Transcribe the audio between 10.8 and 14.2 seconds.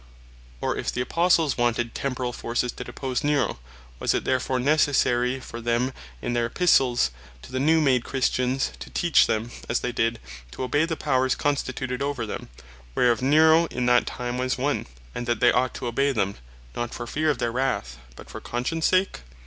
the Powers constituted over them, (whereof Nero in that